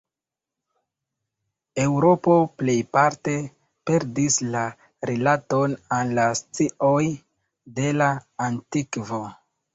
Eŭropo 1.83 2.37
plejparte 2.61 3.35
perdis 3.91 4.39
la 4.57 4.65
rilaton 5.11 5.77
al 5.99 6.17
la 6.21 6.27
scioj 6.41 7.05
de 7.79 7.95
la 8.01 8.11
antikvo. 8.49 9.23